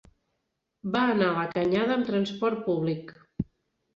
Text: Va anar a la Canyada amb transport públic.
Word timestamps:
Va 0.95 1.01
anar 1.09 1.27
a 1.33 1.35
la 1.35 1.43
Canyada 1.51 1.97
amb 1.99 2.09
transport 2.09 2.63
públic. 2.71 3.13